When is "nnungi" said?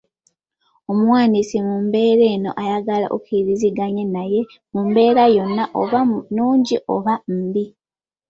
6.07-6.75